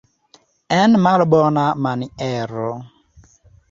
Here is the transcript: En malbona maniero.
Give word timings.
En 0.77 0.91
malbona 1.03 1.67
maniero. 1.83 2.67